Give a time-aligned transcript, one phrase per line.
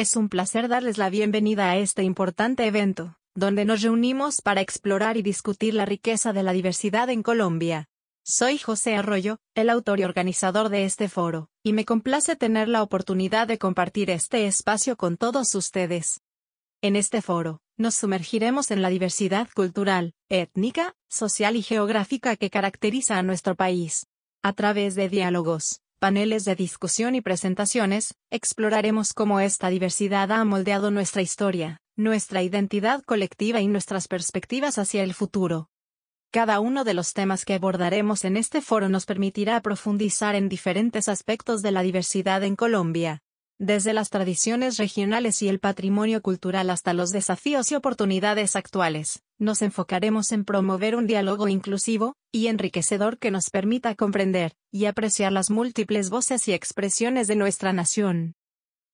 [0.00, 5.18] Es un placer darles la bienvenida a este importante evento, donde nos reunimos para explorar
[5.18, 7.86] y discutir la riqueza de la diversidad en Colombia.
[8.24, 12.82] Soy José Arroyo, el autor y organizador de este foro, y me complace tener la
[12.82, 16.22] oportunidad de compartir este espacio con todos ustedes.
[16.80, 23.18] En este foro, nos sumergiremos en la diversidad cultural, étnica, social y geográfica que caracteriza
[23.18, 24.06] a nuestro país.
[24.42, 30.90] A través de diálogos, paneles de discusión y presentaciones, exploraremos cómo esta diversidad ha moldeado
[30.90, 35.68] nuestra historia, nuestra identidad colectiva y nuestras perspectivas hacia el futuro.
[36.32, 41.08] Cada uno de los temas que abordaremos en este foro nos permitirá profundizar en diferentes
[41.08, 43.20] aspectos de la diversidad en Colombia,
[43.62, 49.60] desde las tradiciones regionales y el patrimonio cultural hasta los desafíos y oportunidades actuales, nos
[49.60, 55.50] enfocaremos en promover un diálogo inclusivo y enriquecedor que nos permita comprender y apreciar las
[55.50, 58.34] múltiples voces y expresiones de nuestra nación.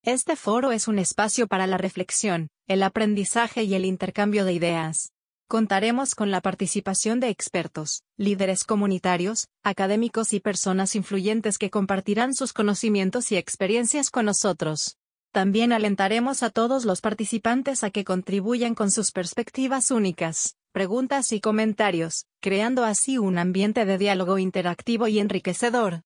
[0.02, 5.10] Este foro es un espacio para la reflexión, el aprendizaje y el intercambio de ideas.
[5.48, 12.52] Contaremos con la participación de expertos, líderes comunitarios, académicos y personas influyentes que compartirán sus
[12.52, 14.96] conocimientos y experiencias con nosotros.
[15.30, 21.40] También alentaremos a todos los participantes a que contribuyan con sus perspectivas únicas, preguntas y
[21.40, 26.02] comentarios, creando así un ambiente de diálogo interactivo y enriquecedor.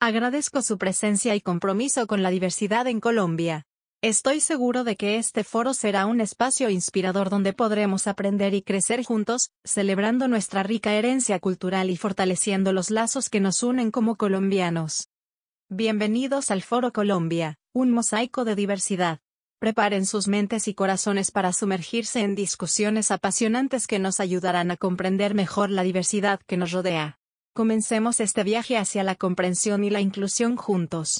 [0.00, 3.66] Agradezco su presencia y compromiso con la diversidad en Colombia.
[4.02, 9.04] Estoy seguro de que este foro será un espacio inspirador donde podremos aprender y crecer
[9.04, 15.08] juntos, celebrando nuestra rica herencia cultural y fortaleciendo los lazos que nos unen como colombianos.
[15.68, 19.20] Bienvenidos al Foro Colombia, un mosaico de diversidad.
[19.60, 25.34] Preparen sus mentes y corazones para sumergirse en discusiones apasionantes que nos ayudarán a comprender
[25.34, 27.18] mejor la diversidad que nos rodea.
[27.52, 31.18] Comencemos este viaje hacia la comprensión y la inclusión juntos.